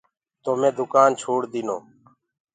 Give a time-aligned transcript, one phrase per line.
[0.43, 1.77] تو مي دُڪآن ڇوڙديٚنو۔